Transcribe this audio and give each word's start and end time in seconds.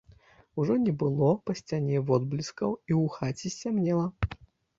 Ужо 0.61 0.77
не 0.85 0.93
было 1.01 1.29
па 1.49 1.55
сцяне 1.59 2.01
водблескаў, 2.07 2.75
і 2.93 2.97
ў 3.01 3.15
хаце 3.19 3.53
сцямнела. 3.59 4.09